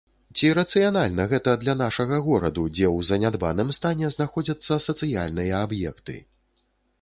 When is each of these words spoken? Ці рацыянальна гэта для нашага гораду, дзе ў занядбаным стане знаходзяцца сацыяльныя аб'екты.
Ці 0.37 0.47
рацыянальна 0.59 1.25
гэта 1.33 1.53
для 1.63 1.75
нашага 1.81 2.17
гораду, 2.27 2.63
дзе 2.77 2.87
ў 2.95 2.99
занядбаным 3.11 3.69
стане 3.79 4.11
знаходзяцца 4.17 4.79
сацыяльныя 4.87 5.53
аб'екты. 5.69 6.19